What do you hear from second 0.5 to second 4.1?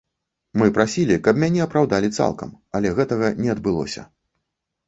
Мы прасілі, каб мяне апраўдалі цалкам, але гэтага не адбылося.